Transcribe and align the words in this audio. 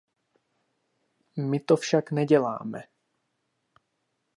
My 1.37 1.57
to 1.59 1.75
však 1.77 2.11
neděláme. 2.11 2.83